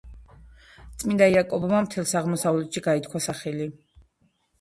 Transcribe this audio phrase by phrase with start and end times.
[1.01, 3.69] წმინდა იაკობმა მთელს აღმოსავლეთში გაითქვა სახელი.